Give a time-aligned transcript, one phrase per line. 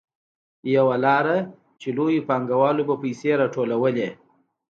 [0.75, 1.25] یوه لار
[1.81, 4.09] چې لویو پانګوالو به پیسې راټولولې